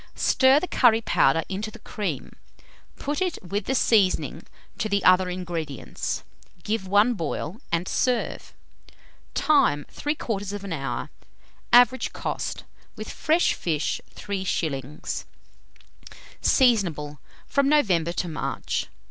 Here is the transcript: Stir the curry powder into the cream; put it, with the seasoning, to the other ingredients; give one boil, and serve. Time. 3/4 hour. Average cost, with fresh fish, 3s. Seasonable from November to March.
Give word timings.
Stir 0.15 0.59
the 0.59 0.67
curry 0.67 1.01
powder 1.01 1.43
into 1.47 1.69
the 1.69 1.77
cream; 1.77 2.31
put 2.95 3.21
it, 3.21 3.37
with 3.47 3.65
the 3.65 3.75
seasoning, 3.75 4.47
to 4.79 4.89
the 4.89 5.03
other 5.03 5.29
ingredients; 5.29 6.23
give 6.63 6.87
one 6.87 7.13
boil, 7.13 7.61
and 7.71 7.87
serve. 7.87 8.55
Time. 9.35 9.85
3/4 9.93 10.73
hour. 10.73 11.11
Average 11.71 12.13
cost, 12.13 12.63
with 12.95 13.11
fresh 13.11 13.53
fish, 13.53 14.01
3s. 14.15 15.25
Seasonable 16.41 17.19
from 17.45 17.69
November 17.69 18.11
to 18.11 18.27
March. 18.27 18.87